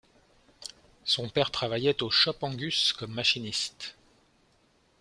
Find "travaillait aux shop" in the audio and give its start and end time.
1.51-2.33